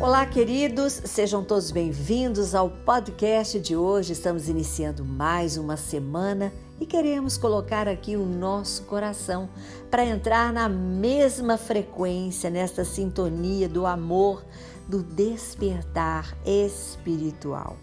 Olá, 0.00 0.24
queridos, 0.24 0.94
sejam 1.04 1.44
todos 1.44 1.70
bem-vindos 1.70 2.54
ao 2.54 2.70
podcast 2.70 3.60
de 3.60 3.76
hoje. 3.76 4.14
Estamos 4.14 4.48
iniciando 4.48 5.04
mais 5.04 5.58
uma 5.58 5.76
semana 5.76 6.50
e 6.80 6.86
queremos 6.86 7.36
colocar 7.36 7.86
aqui 7.86 8.16
o 8.16 8.24
nosso 8.24 8.84
coração 8.84 9.50
para 9.90 10.02
entrar 10.02 10.54
na 10.54 10.70
mesma 10.70 11.58
frequência, 11.58 12.48
nesta 12.48 12.82
sintonia 12.82 13.68
do 13.68 13.84
amor, 13.84 14.42
do 14.88 15.02
despertar 15.02 16.34
espiritual. 16.46 17.76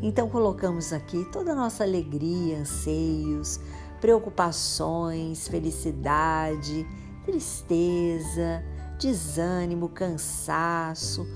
Então, 0.00 0.30
colocamos 0.30 0.92
aqui 0.92 1.24
toda 1.32 1.50
a 1.50 1.56
nossa 1.56 1.82
alegria, 1.82 2.58
anseios, 2.58 3.58
preocupações, 4.00 5.48
felicidade, 5.48 6.86
tristeza, 7.24 8.62
desânimo, 8.98 9.88
cansaço, 9.88 11.26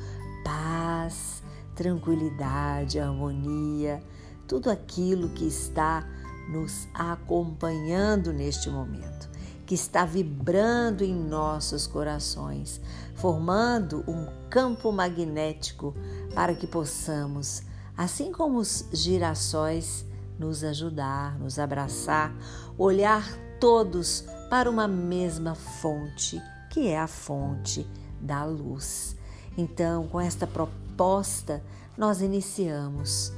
paz, 0.45 1.42
tranquilidade, 1.74 2.98
harmonia, 2.98 4.02
tudo 4.46 4.70
aquilo 4.70 5.28
que 5.30 5.46
está 5.46 6.06
nos 6.48 6.87
acompanhando 6.92 8.33
neste 8.33 8.69
momento, 8.69 9.30
que 9.64 9.74
está 9.74 10.05
vibrando 10.05 11.02
em 11.02 11.14
nossos 11.14 11.86
corações, 11.86 12.80
formando 13.14 14.05
um 14.09 14.27
campo 14.50 14.92
magnético 14.92 15.95
para 16.34 16.55
que 16.55 16.66
possamos, 16.66 17.62
assim 17.97 18.33
como 18.33 18.59
os 18.59 18.84
girassóis, 18.92 20.05
nos 20.38 20.64
ajudar, 20.64 21.38
nos 21.38 21.59
abraçar, 21.59 22.34
olhar 22.77 23.24
todos 23.61 24.24
para 24.50 24.69
uma 24.69 24.88
mesma 24.88 25.55
fonte, 25.55 26.42
que 26.70 26.88
é 26.88 26.98
a 26.98 27.06
fonte 27.06 27.86
da 28.20 28.45
luz. 28.45 29.16
Então, 29.56 30.06
com 30.06 30.20
esta 30.20 30.47
proposta, 30.47 31.62
nós 31.97 32.22
iniciamos, 32.22 33.33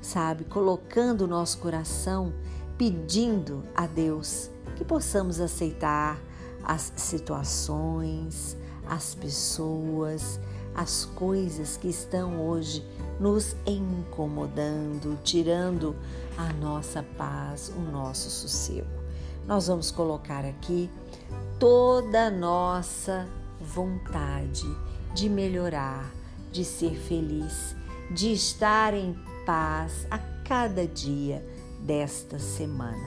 sabe, 0.00 0.44
colocando 0.44 1.22
o 1.22 1.26
nosso 1.26 1.58
coração, 1.58 2.32
pedindo 2.78 3.64
a 3.74 3.86
Deus 3.86 4.50
que 4.76 4.84
possamos 4.84 5.40
aceitar 5.40 6.18
as 6.62 6.92
situações, 6.96 8.56
as 8.88 9.14
pessoas, 9.14 10.38
as 10.74 11.04
coisas 11.04 11.76
que 11.76 11.88
estão 11.88 12.46
hoje 12.46 12.84
nos 13.18 13.56
incomodando, 13.66 15.18
tirando 15.24 15.96
a 16.36 16.52
nossa 16.52 17.02
paz, 17.16 17.72
o 17.76 17.80
nosso 17.80 18.30
sossego. 18.30 18.86
Nós 19.46 19.68
vamos 19.68 19.90
colocar 19.90 20.44
aqui 20.44 20.90
toda 21.58 22.26
a 22.26 22.30
nossa 22.30 23.26
vontade 23.60 24.66
de 25.16 25.30
melhorar, 25.30 26.14
de 26.52 26.62
ser 26.62 26.94
feliz, 26.94 27.74
de 28.10 28.34
estar 28.34 28.92
em 28.92 29.16
paz 29.46 30.06
a 30.10 30.18
cada 30.18 30.86
dia 30.86 31.42
desta 31.80 32.38
semana. 32.38 33.02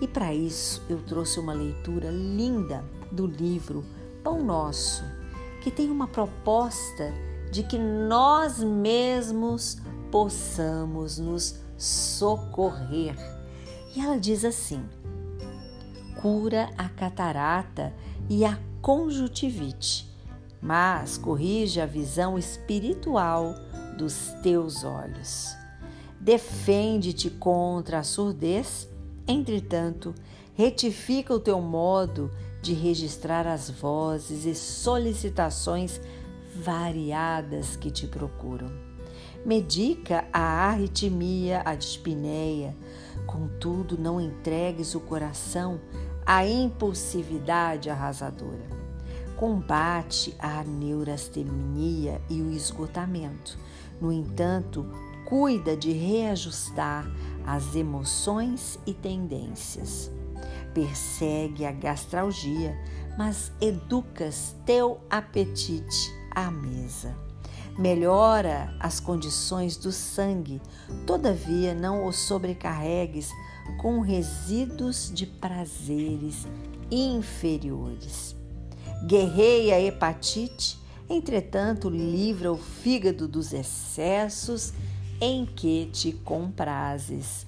E 0.00 0.08
para 0.08 0.32
isso 0.32 0.82
eu 0.88 1.02
trouxe 1.02 1.38
uma 1.38 1.52
leitura 1.52 2.10
linda 2.10 2.82
do 3.10 3.26
livro 3.26 3.84
Pão 4.24 4.42
Nosso, 4.42 5.04
que 5.60 5.70
tem 5.70 5.90
uma 5.90 6.08
proposta 6.08 7.12
de 7.50 7.62
que 7.62 7.76
nós 7.78 8.58
mesmos 8.60 9.76
possamos 10.10 11.18
nos 11.18 11.60
socorrer. 11.76 13.14
E 13.94 14.00
ela 14.00 14.18
diz 14.18 14.42
assim: 14.42 14.82
cura 16.22 16.70
a 16.78 16.88
catarata 16.88 17.92
e 18.30 18.42
a 18.42 18.58
conjuntivite 18.80 20.11
mas 20.62 21.18
corrige 21.18 21.80
a 21.80 21.86
visão 21.86 22.38
espiritual 22.38 23.56
dos 23.98 24.32
teus 24.44 24.84
olhos. 24.84 25.56
Defende-te 26.20 27.28
contra 27.28 27.98
a 27.98 28.02
surdez, 28.04 28.88
entretanto, 29.26 30.14
retifica 30.54 31.34
o 31.34 31.40
teu 31.40 31.60
modo 31.60 32.30
de 32.62 32.74
registrar 32.74 33.44
as 33.44 33.68
vozes 33.68 34.44
e 34.44 34.54
solicitações 34.54 36.00
variadas 36.54 37.74
que 37.74 37.90
te 37.90 38.06
procuram. 38.06 38.70
Medica 39.44 40.24
a 40.32 40.68
arritmia, 40.68 41.62
a 41.64 41.74
dispneia, 41.74 42.76
contudo 43.26 43.98
não 43.98 44.20
entregues 44.20 44.94
o 44.94 45.00
coração 45.00 45.80
à 46.24 46.46
impulsividade 46.46 47.90
arrasadora 47.90 48.81
combate 49.42 50.36
a 50.38 50.62
neurastenia 50.62 52.22
e 52.30 52.40
o 52.40 52.52
esgotamento. 52.52 53.58
No 54.00 54.12
entanto, 54.12 54.86
cuida 55.24 55.76
de 55.76 55.90
reajustar 55.90 57.10
as 57.44 57.74
emoções 57.74 58.78
e 58.86 58.94
tendências. 58.94 60.12
Persegue 60.72 61.66
a 61.66 61.72
gastralgia, 61.72 62.80
mas 63.18 63.50
educas 63.60 64.54
teu 64.64 65.00
apetite 65.10 66.14
à 66.30 66.48
mesa. 66.48 67.12
Melhora 67.76 68.72
as 68.78 69.00
condições 69.00 69.76
do 69.76 69.90
sangue, 69.90 70.62
todavia 71.04 71.74
não 71.74 72.06
o 72.06 72.12
sobrecarregues 72.12 73.28
com 73.80 73.98
resíduos 73.98 75.10
de 75.12 75.26
prazeres 75.26 76.46
inferiores 76.92 78.40
guerreia 79.04 79.74
a 79.74 79.80
hepatite, 79.80 80.80
entretanto 81.08 81.90
livra 81.90 82.52
o 82.52 82.56
fígado 82.56 83.26
dos 83.26 83.52
excessos 83.52 84.72
em 85.20 85.44
que 85.44 85.86
te 85.92 86.12
comprases. 86.12 87.46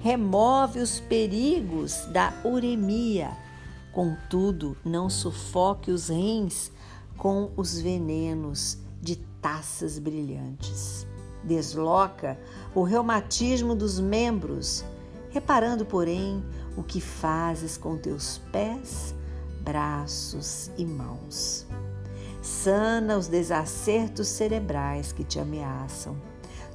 Remove 0.00 0.80
os 0.80 1.00
perigos 1.00 2.04
da 2.12 2.32
uremia, 2.44 3.30
contudo, 3.92 4.76
não 4.84 5.08
sufoque 5.08 5.90
os 5.90 6.08
rins 6.08 6.70
com 7.16 7.50
os 7.56 7.80
venenos 7.80 8.78
de 9.00 9.16
taças 9.40 9.98
brilhantes. 9.98 11.06
Desloca 11.44 12.38
o 12.74 12.82
reumatismo 12.82 13.74
dos 13.74 14.00
membros, 14.00 14.84
reparando, 15.30 15.84
porém, 15.84 16.42
o 16.76 16.82
que 16.82 17.00
fazes 17.00 17.76
com 17.76 17.96
teus 17.96 18.38
pés 18.52 19.14
braços 19.68 20.70
e 20.78 20.86
mãos. 20.86 21.66
Sana 22.40 23.18
os 23.18 23.26
desacertos 23.26 24.26
cerebrais 24.26 25.12
que 25.12 25.22
te 25.22 25.38
ameaçam. 25.38 26.16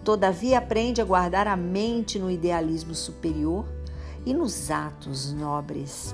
Todavia, 0.03 0.59
aprende 0.59 1.01
a 1.01 1.03
guardar 1.03 1.47
a 1.47 1.55
mente 1.55 2.19
no 2.19 2.29
idealismo 2.29 2.93
superior 2.93 3.65
e 4.23 4.31
nos 4.31 4.69
atos 4.69 5.33
nobres. 5.33 6.13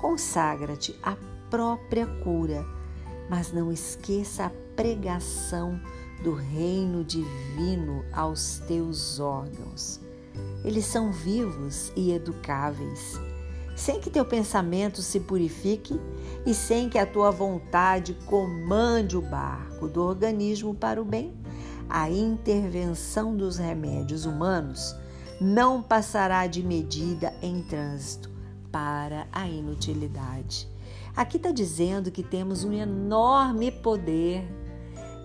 Consagra-te 0.00 0.96
à 1.02 1.16
própria 1.50 2.06
cura, 2.22 2.64
mas 3.28 3.52
não 3.52 3.72
esqueça 3.72 4.44
a 4.44 4.52
pregação 4.76 5.80
do 6.22 6.32
reino 6.32 7.02
divino 7.02 8.04
aos 8.12 8.58
teus 8.68 9.18
órgãos. 9.18 9.98
Eles 10.64 10.84
são 10.84 11.10
vivos 11.10 11.90
e 11.96 12.12
educáveis 12.12 13.18
sem 13.74 14.00
que 14.00 14.10
teu 14.10 14.24
pensamento 14.24 15.02
se 15.02 15.20
purifique 15.20 16.00
e 16.46 16.54
sem 16.54 16.88
que 16.88 16.98
a 16.98 17.06
tua 17.06 17.30
vontade 17.30 18.14
comande 18.26 19.16
o 19.16 19.22
barco 19.22 19.88
do 19.88 20.02
organismo 20.02 20.74
para 20.74 21.00
o 21.00 21.04
bem, 21.04 21.34
a 21.88 22.08
intervenção 22.08 23.36
dos 23.36 23.58
remédios 23.58 24.24
humanos 24.24 24.94
não 25.40 25.82
passará 25.82 26.46
de 26.46 26.62
medida 26.62 27.34
em 27.42 27.62
trânsito 27.62 28.30
para 28.70 29.26
a 29.32 29.48
inutilidade. 29.48 30.68
Aqui 31.16 31.36
está 31.36 31.50
dizendo 31.50 32.10
que 32.10 32.22
temos 32.22 32.64
um 32.64 32.72
enorme 32.72 33.70
poder 33.70 34.44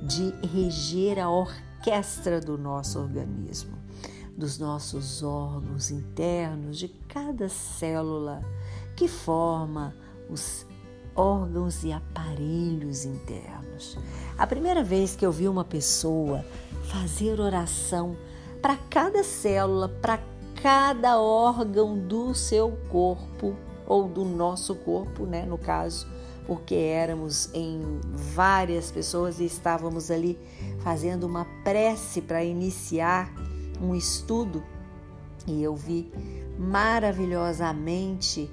de 0.04 0.32
reger 0.48 1.20
a 1.20 1.30
orquestra 1.30 2.40
do 2.40 2.58
nosso 2.58 3.00
organismo 3.00 3.79
dos 4.40 4.58
nossos 4.58 5.22
órgãos 5.22 5.92
internos, 5.92 6.78
de 6.78 6.88
cada 6.88 7.50
célula 7.50 8.42
que 8.96 9.06
forma 9.06 9.94
os 10.30 10.66
órgãos 11.14 11.84
e 11.84 11.92
aparelhos 11.92 13.04
internos. 13.04 13.98
A 14.38 14.48
primeira 14.48 14.82
vez 14.82 15.14
que 15.14 15.26
eu 15.26 15.32
vi 15.32 15.48
uma 15.50 15.66
pessoa 15.66 16.46
fazer 16.86 17.42
oração 17.42 18.16
para 18.62 18.78
cada 18.90 19.26
célula, 19.26 19.90
para 19.90 20.20
cada 20.62 21.20
órgão 21.20 21.98
do 21.98 22.34
seu 22.34 22.72
corpo 22.90 23.56
ou 23.86 24.08
do 24.08 24.24
nosso 24.24 24.74
corpo, 24.74 25.26
né, 25.26 25.46
no 25.46 25.58
caso, 25.58 26.08
porque 26.48 26.76
éramos 26.76 27.54
em 27.54 28.00
várias 28.34 28.90
pessoas 28.90 29.42
e 29.42 29.46
estávamos 29.46 30.10
ali 30.10 30.40
fazendo 30.80 31.26
uma 31.26 31.46
prece 31.64 32.22
para 32.22 32.44
iniciar 32.44 33.32
um 33.82 33.96
estudo 33.96 34.64
e 35.48 35.64
eu 35.64 35.76
vi 35.76 36.12
maravilhosamente 36.58 38.52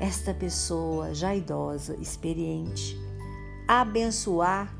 esta 0.00 0.34
pessoa 0.34 1.14
já 1.14 1.34
idosa, 1.34 1.96
experiente, 1.96 2.98
abençoar 3.66 4.74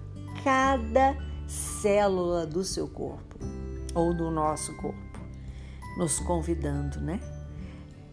cada 0.44 1.16
célula 1.46 2.46
do 2.46 2.62
seu 2.62 2.87
corpo 2.87 3.38
ou 3.94 4.12
do 4.12 4.31
nosso 4.31 4.76
corpo, 4.76 5.19
nos 5.96 6.19
convidando, 6.20 7.00
né? 7.00 7.19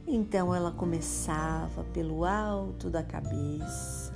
Então 0.08 0.54
ela 0.54 0.72
começava 0.72 1.84
pelo 1.94 2.26
alto 2.26 2.90
da 2.90 3.04
cabeça 3.04 4.14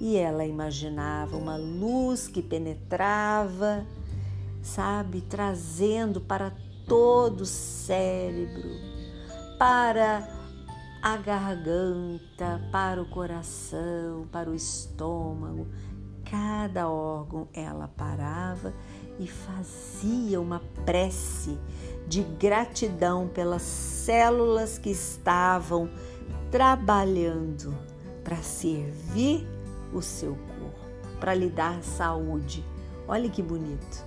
e 0.00 0.16
ela 0.16 0.46
imaginava 0.46 1.36
uma 1.36 1.56
luz 1.56 2.28
que 2.28 2.42
penetrava, 2.42 3.84
sabe, 4.62 5.20
trazendo 5.22 6.20
para 6.20 6.52
todo 6.88 7.42
o 7.42 7.46
cérebro, 7.46 8.70
para 9.58 10.26
a 11.02 11.16
garganta, 11.16 12.60
para 12.72 13.00
o 13.00 13.08
coração, 13.08 14.26
para 14.32 14.50
o 14.50 14.54
estômago, 14.54 15.68
cada 16.24 16.88
órgão 16.88 17.48
ela 17.52 17.88
parava 17.88 18.74
e 19.18 19.26
fazia 19.26 20.40
uma 20.40 20.60
prece 20.84 21.58
de 22.06 22.22
gratidão 22.22 23.28
pelas 23.28 23.62
células 23.62 24.78
que 24.78 24.90
estavam 24.90 25.90
trabalhando 26.50 27.74
para 28.24 28.36
servir 28.36 29.46
o 29.92 30.00
seu 30.00 30.34
corpo, 30.34 31.18
para 31.20 31.34
lhe 31.34 31.48
dar 31.48 31.82
saúde. 31.82 32.64
Olha 33.06 33.28
que 33.28 33.42
bonito. 33.42 34.04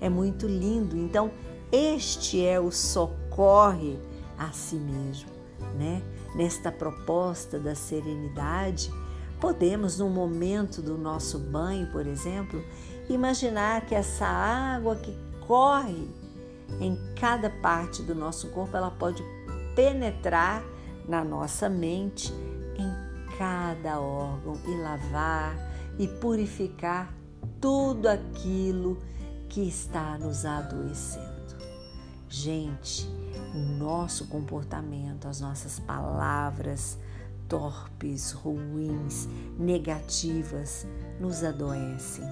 É 0.00 0.08
muito 0.08 0.46
lindo. 0.46 0.96
Então, 0.96 1.30
este 1.72 2.44
é 2.44 2.58
o 2.58 2.70
socorre 2.70 3.98
a 4.36 4.50
si 4.52 4.76
mesmo, 4.76 5.30
né? 5.76 6.02
Nesta 6.34 6.72
proposta 6.72 7.58
da 7.58 7.74
serenidade, 7.74 8.92
podemos, 9.40 9.98
no 9.98 10.08
momento 10.08 10.82
do 10.82 10.96
nosso 10.96 11.38
banho, 11.38 11.90
por 11.92 12.06
exemplo, 12.06 12.62
imaginar 13.08 13.86
que 13.86 13.94
essa 13.94 14.26
água 14.26 14.96
que 14.96 15.16
corre 15.46 16.08
em 16.80 16.96
cada 17.18 17.50
parte 17.50 18.02
do 18.02 18.14
nosso 18.14 18.48
corpo, 18.48 18.76
ela 18.76 18.90
pode 18.90 19.22
penetrar 19.74 20.62
na 21.08 21.24
nossa 21.24 21.68
mente, 21.68 22.32
em 22.76 23.36
cada 23.36 24.00
órgão 24.00 24.56
e 24.66 24.76
lavar 24.76 25.56
e 25.98 26.06
purificar 26.06 27.12
tudo 27.60 28.06
aquilo 28.06 29.02
que 29.48 29.66
está 29.66 30.16
nos 30.18 30.44
adoecendo. 30.44 31.29
Gente, 32.32 33.08
o 33.52 33.58
nosso 33.58 34.28
comportamento, 34.28 35.26
as 35.26 35.40
nossas 35.40 35.80
palavras 35.80 36.96
torpes, 37.48 38.30
ruins, 38.30 39.28
negativas 39.58 40.86
nos 41.18 41.42
adoecem. 41.42 42.24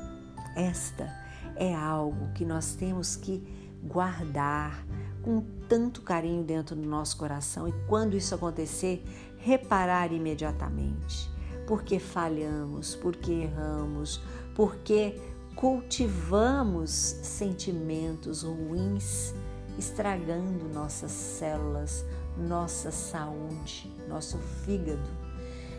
Esta 0.54 1.12
é 1.56 1.74
algo 1.74 2.32
que 2.32 2.44
nós 2.44 2.76
temos 2.76 3.16
que 3.16 3.42
guardar 3.82 4.86
com 5.20 5.44
tanto 5.68 6.02
carinho 6.02 6.44
dentro 6.44 6.76
do 6.76 6.88
nosso 6.88 7.16
coração 7.16 7.66
e 7.66 7.72
quando 7.88 8.16
isso 8.16 8.32
acontecer, 8.32 9.04
reparar 9.38 10.12
imediatamente. 10.12 11.28
Porque 11.66 11.98
falhamos, 11.98 12.94
porque 12.94 13.32
erramos, 13.32 14.22
porque 14.54 15.20
cultivamos 15.56 16.90
sentimentos 16.90 18.44
ruins, 18.44 19.34
estragando 19.78 20.68
nossas 20.68 21.12
células, 21.12 22.04
nossa 22.36 22.90
saúde, 22.90 23.90
nosso 24.08 24.36
fígado. 24.38 25.08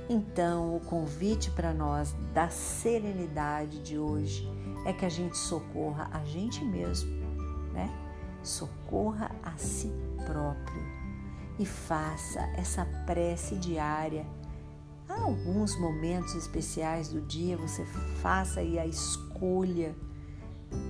Então, 0.10 0.76
o 0.76 0.80
convite 0.80 1.52
para 1.52 1.74
nós 1.74 2.16
da 2.34 2.50
serenidade 2.50 3.80
de 3.80 4.00
hoje 4.00 4.50
é 4.86 4.94
que 4.94 5.06
a 5.06 5.10
gente 5.10 5.38
socorra 5.38 6.10
a 6.12 6.24
gente 6.24 6.64
mesmo, 6.64 7.12
né? 7.74 7.94
Socorra 8.42 9.30
a 9.44 9.56
si 9.58 9.92
próprio 10.26 10.82
e 11.60 11.66
faça 11.66 12.40
essa 12.58 12.86
prece 13.06 13.56
diária. 13.58 14.26
Há 15.08 15.22
alguns 15.22 15.78
momentos 15.78 16.34
especiais 16.34 17.10
do 17.10 17.22
dia, 17.22 17.58
você 17.58 17.86
faça 18.22 18.62
aí 18.62 18.80
a 18.80 18.86
escolha 18.88 19.94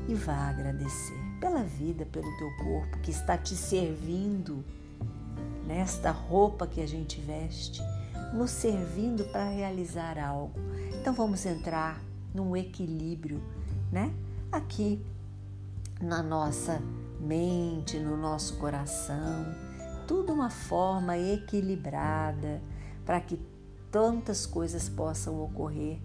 e 0.07 0.13
vá 0.13 0.50
agradecer 0.50 1.19
pela 1.39 1.63
vida, 1.63 2.06
pelo 2.06 2.38
teu 2.38 2.56
corpo 2.57 3.00
que 3.00 3.12
está 3.12 3.38
te 3.38 3.56
servindo 3.56 4.63
nesta 5.65 6.12
roupa 6.12 6.68
que 6.68 6.81
a 6.81 6.88
gente 6.88 7.21
veste, 7.21 7.81
nos 8.33 8.51
servindo 8.51 9.24
para 9.25 9.50
realizar 9.50 10.18
algo. 10.18 10.59
Então 11.00 11.13
vamos 11.13 11.45
entrar 11.45 12.01
num 12.33 12.56
equilíbrio 12.56 13.41
né? 13.91 14.13
Aqui 14.51 15.03
na 16.01 16.24
nossa 16.24 16.81
mente, 17.19 18.00
no 18.00 18.15
nosso 18.15 18.57
coração, 18.57 19.45
tudo 20.07 20.33
uma 20.33 20.50
forma 20.50 21.18
equilibrada 21.18 22.62
para 23.06 23.19
que 23.19 23.39
tantas 23.91 24.45
coisas 24.45 24.88
possam 24.88 25.41
ocorrer 25.44 26.00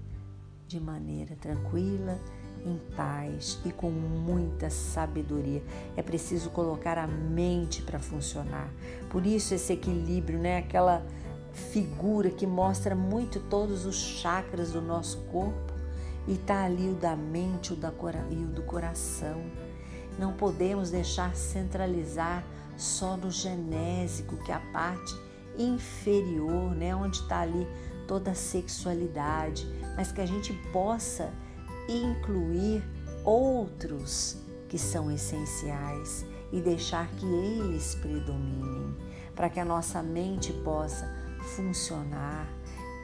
de 0.66 0.80
maneira 0.80 1.36
tranquila, 1.36 2.18
em 2.64 2.78
paz 2.96 3.58
e 3.64 3.70
com 3.70 3.90
muita 3.90 4.70
sabedoria. 4.70 5.62
É 5.96 6.02
preciso 6.02 6.50
colocar 6.50 6.98
a 6.98 7.06
mente 7.06 7.82
para 7.82 7.98
funcionar. 7.98 8.70
Por 9.10 9.26
isso 9.26 9.54
esse 9.54 9.72
equilíbrio, 9.72 10.38
né? 10.38 10.58
Aquela 10.58 11.04
figura 11.52 12.30
que 12.30 12.46
mostra 12.46 12.94
muito 12.94 13.38
todos 13.38 13.86
os 13.86 13.96
chakras 13.96 14.72
do 14.72 14.80
nosso 14.80 15.18
corpo 15.30 15.72
e 16.26 16.34
está 16.34 16.64
ali 16.64 16.88
o 16.88 16.94
da 16.94 17.14
mente 17.14 17.72
o 17.72 17.76
da, 17.76 17.92
e 18.30 18.36
o 18.36 18.48
do 18.48 18.62
coração. 18.62 19.42
Não 20.18 20.32
podemos 20.32 20.90
deixar 20.90 21.34
centralizar 21.34 22.44
só 22.76 23.16
no 23.16 23.30
genésico, 23.30 24.36
que 24.38 24.50
é 24.50 24.54
a 24.54 24.60
parte 24.72 25.14
inferior, 25.56 26.74
né, 26.74 26.94
onde 26.94 27.18
está 27.18 27.40
ali 27.40 27.66
toda 28.06 28.32
a 28.32 28.34
sexualidade, 28.34 29.66
mas 29.96 30.10
que 30.10 30.20
a 30.20 30.26
gente 30.26 30.52
possa 30.72 31.32
incluir 31.88 32.82
outros 33.24 34.36
que 34.68 34.78
são 34.78 35.10
essenciais 35.10 36.24
e 36.52 36.60
deixar 36.60 37.08
que 37.16 37.26
eles 37.26 37.94
predominem, 37.96 38.94
para 39.34 39.48
que 39.48 39.58
a 39.58 39.64
nossa 39.64 40.02
mente 40.02 40.52
possa 40.64 41.08
funcionar, 41.56 42.48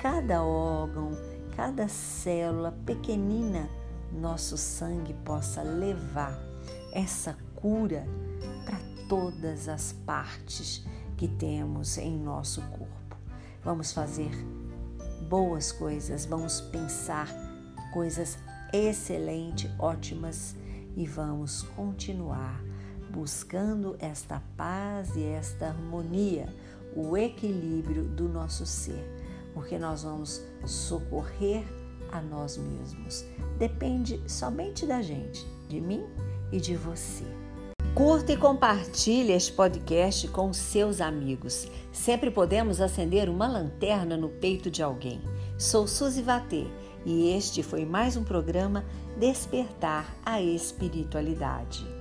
cada 0.01 0.43
órgão, 0.43 1.11
cada 1.57 1.89
célula 1.89 2.73
pequenina, 2.87 3.69
nosso 4.13 4.57
sangue 4.57 5.15
possa 5.25 5.63
levar 5.63 6.39
essa 6.93 7.37
cura 7.55 8.07
para 8.65 8.79
todas 9.09 9.69
as 9.69 9.93
partes 9.93 10.85
que 11.17 11.29
temos 11.29 11.99
em 11.99 12.19
nosso 12.19 12.63
corpo. 12.63 13.17
Vamos 13.63 13.93
fazer 13.93 14.31
boas 15.29 15.71
coisas, 15.71 16.25
vamos 16.25 16.61
pensar 16.61 17.29
coisas 17.93 18.39
excelentes, 18.73 19.71
ótimas 19.79 20.57
e 20.97 21.07
vamos 21.07 21.63
continuar 21.63 22.63
buscando 23.11 23.97
esta 23.99 24.43
paz 24.57 25.17
e 25.17 25.25
esta 25.25 25.69
harmonia, 25.69 26.49
o 26.95 27.17
equilíbrio 27.17 28.05
do 28.05 28.29
nosso 28.29 28.65
ser 28.65 29.21
porque 29.55 29.79
nós 29.79 30.03
vamos 30.03 30.43
socorrer 30.65 31.65
a 32.11 32.21
nós 32.21 32.57
mesmos. 32.57 33.25
Depende 33.59 34.21
somente 34.27 34.87
da 34.87 35.03
gente, 35.03 35.47
de 35.69 35.81
mim 35.81 36.05
e 36.53 36.61
de 36.61 36.77
você. 36.77 37.25
Curta 37.95 38.33
e 38.33 38.37
compartilhe 38.37 39.33
este 39.33 39.53
podcast 39.53 40.29
com 40.29 40.53
seus 40.53 41.01
amigos. 41.01 41.69
Sempre 41.93 42.31
podemos 42.31 42.81
acender 42.81 43.29
uma 43.29 43.49
lanterna 43.49 44.17
no 44.17 44.29
peito 44.29 44.71
de 44.71 44.83
alguém. 44.83 45.21
Sou 45.59 45.87
Suzy 45.87 46.23
Vatê 46.23 46.67
e 47.05 47.31
este 47.31 47.63
foi 47.63 47.85
mais 47.85 48.17
um 48.17 48.25
programa 48.25 48.85
Despertar 49.19 50.15
a 50.25 50.41
Espiritualidade. 50.41 52.00